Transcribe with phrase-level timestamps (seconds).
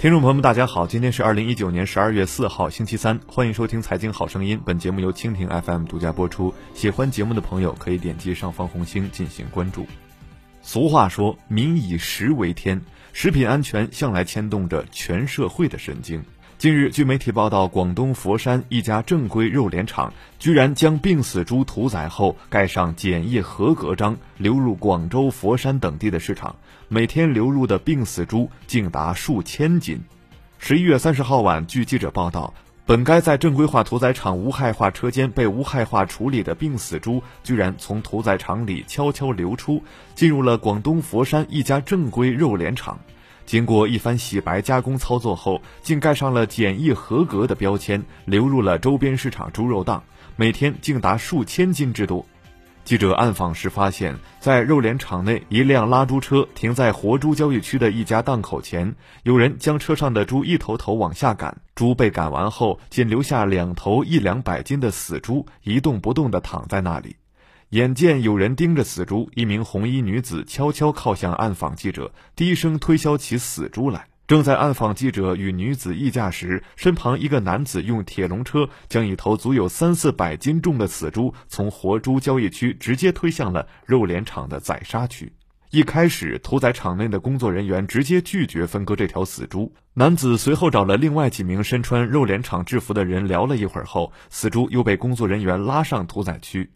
[0.00, 4.56] 听众朋友们，大家好，今天是二零一九年十二月四号，星期三，欢迎收听《财经好声音》。
[4.64, 6.54] 本节目由蜻蜓 FM 独家播出。
[6.72, 9.86] 喜欢节目的朋友可以点击上方红星进行关注。
[10.62, 12.80] 俗话说“民以食为天”，
[13.12, 16.24] 食品安全向来牵动着全社会的神经。
[16.60, 26.54] 近日，据媒体报道，广东佛山一家正规肉联厂居然将病死猪屠宰后盖上检疫合格章，流入广州、佛山等地的市场。
[26.88, 29.98] 每天流入的病死猪竟达数千斤。
[30.58, 32.52] 十一月三十号晚，据记者报道，
[32.84, 39.82] 本该在正规化屠宰场无害化车间被无害化处理的病死猪，居然从屠宰场里悄悄流出，
[40.14, 43.00] 进入了广东佛山一家正规肉联厂。
[43.46, 50.02] 经过一番洗白加工操作后，竟盖上了检疫合格的标签，流入了周边市场猪肉档，
[50.36, 52.24] 每天竟达数千斤之多。
[52.82, 67.14] 记者暗访时发现，在肉联厂内，一辆拉猪车停在活猪交易区的一家档口前，有人将车上的猪一头头往下赶，猪被赶完后，仅留下两头一两百斤的死猪一动不动地躺在那里。
[67.70, 74.08] 眼见有人盯着死猪，一名红衣女子悄悄靠向暗访记者，低声推销起死猪来。
[74.26, 85.32] 正在暗访记者与女子议价时，身旁一个男子用铁笼车将一头足有三四百斤重的死猪从活猪交易区直接推向了肉联厂的宰杀区。
[85.70, 89.72] 一开始，屠宰场内的工作人员直接拒绝分割这条死猪。
[89.94, 96.68] 男子随后找了另外几名身穿肉联厂制服的人聊了一会儿后，死猪又被工作人员拉上屠宰区。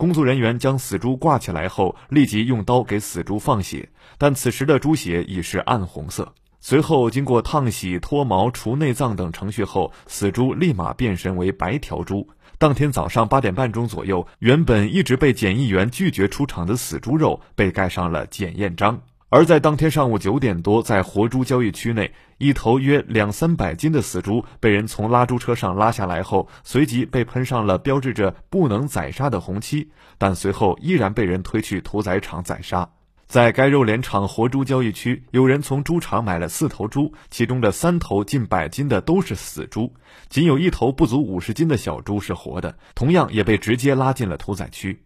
[0.00, 6.32] 工作人员将死猪挂起来后，立即用刀给死猪放血，但此时的猪血已是暗红色。
[6.58, 12.26] 随后经过烫洗、脱毛、除内脏等程序后，死猪立马变身为白条猪。
[12.56, 19.02] 当天早上八点半钟左右，原本一直被检疫员拒绝出场的死猪肉被盖上了检验章。
[19.30, 32.90] 而在当天上午九点多，在活猪交易区内，一头约两三百斤的死猪被人从拉猪车上拉下来后，随即被喷上了标志着“不能宰杀”的红漆，但随后依然被人推去屠宰场宰杀。
[33.28, 39.94] 在该肉联厂活猪交易区，有人从猪场买了四头猪，其中的三头近百斤的都是死猪，
[40.28, 45.04] 仅有一头不足五十斤的小猪是活的，同样也被直接拉进了屠宰区。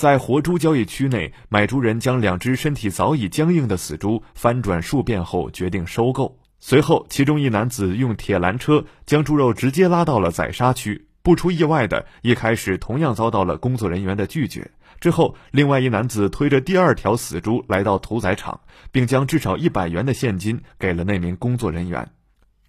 [0.00, 6.38] 在活猪交易区内，买猪人将两只身体早已僵硬的死猪翻转数遍后决定收购。
[6.58, 11.06] 随后，其中一男子用铁栏车将猪肉直接拉到了宰杀区。
[11.20, 14.70] 不出意外的，一开始同样遭到了工作人员的拒绝。
[15.00, 18.58] 之后，另外一男子推着第二条死猪来到屠宰场，
[18.90, 22.10] 并将至少一百元的现金给了那名工作人员。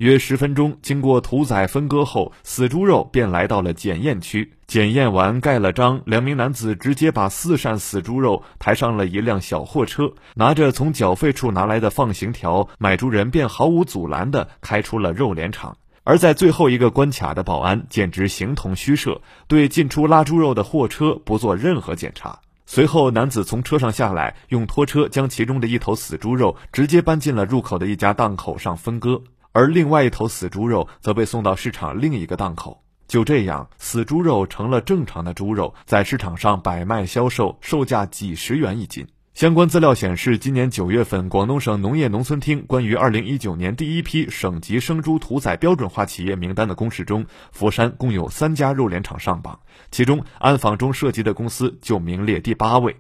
[0.02, 4.52] 约十分钟，经过屠宰分割后，死猪肉便来到了检验区。
[4.66, 15.78] 检验完，盖了章，两名男子直接把四扇死猪肉抬上了一辆小货车，拿着从缴费处拿来的放行条，买猪人便毫无阻拦地开出了肉联厂。
[16.04, 22.40] 而在最后一个关卡的保安简直形同虚设，对进出拉猪肉的货车不做任何检查。
[22.66, 29.22] 随后，男子从车上下来，用拖车将其中的一头死猪肉直接搬进了入口的一家档口上分割。
[29.52, 39.08] 而另外一头死猪肉则被送到市场另一个档口，就这样，死猪肉成了正常的猪肉，在市场上摆卖销售，售价几十元一斤。
[39.34, 52.98] 相关资料显示，今年九月份，广东省农业农村厅关于二零一九年第一批省级生猪屠宰标准化企业名单的公示中，佛山共有三家肉联厂上榜，其中暗访中涉及的公司就名列第八位。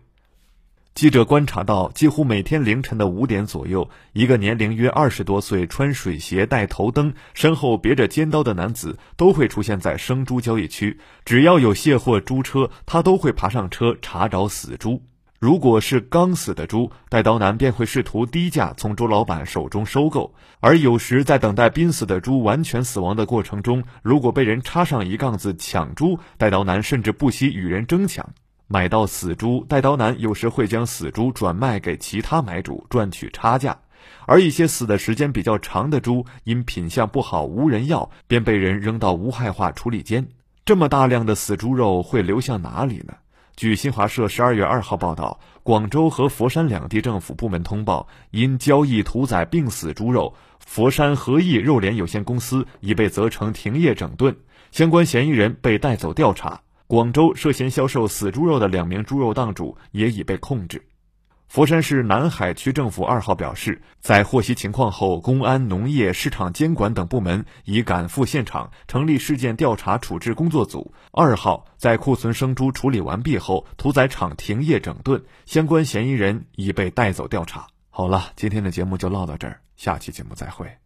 [0.93, 10.99] 记者观察到，几乎每天凌晨的五点左右，一个年龄约二十多岁、穿水鞋、戴头灯、身后别着尖刀的男子都会出现在生猪交易区。
[11.23, 15.01] 只要有卸货猪车，他都会爬上车查找死猪。
[15.39, 20.35] 如果是刚死的猪，带刀男便会试图低价从猪老板手中收购。
[20.59, 28.33] 而有时在等待濒死的猪完全死亡的过程中，如果被人插上一杠子抢猪，带刀男甚至不惜与人争抢。
[28.71, 33.73] 买到死猪，带刀男有时会将死猪转卖给其他买主，赚取差价；
[34.25, 40.25] 而一些死的时间比较长的猪，因品相不好无人要，便被人扔到无害化处理间。
[40.63, 43.13] 这么大量的死猪肉会流向哪里呢？
[43.57, 50.33] 据新华社十二月二号报道，广州和佛山两地政府部门通报，因交易屠宰病死猪肉，
[50.65, 54.33] 佛山和益肉联有限公司已被责成停业整顿，
[54.71, 56.61] 相关嫌疑人被带走调查。
[56.91, 60.85] 广州涉嫌销售死猪肉的两名猪肉档主也已被控制。
[61.47, 70.93] 佛山市南海区政府二号表示，在获悉情况后，公安、农业、市场监管等部门已赶赴现场，成立事件调查处置工作组。
[71.13, 77.67] 二号在库存生猪处理完毕后，屠宰场停业整顿，相关嫌疑人已被带走调查。
[77.89, 80.80] 好了，今天的节目就唠到这儿，下期节目再会。